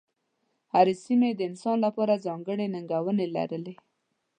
هرې 0.73 0.93
سیمې 1.05 1.29
د 1.35 1.41
انسان 1.49 1.77
لپاره 1.85 2.23
ځانګړې 2.25 2.65
ننګونې 2.75 3.25
لرلې. 3.35 3.73